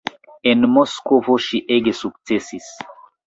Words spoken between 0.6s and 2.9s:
Moskvo ŝi ege sukcesis.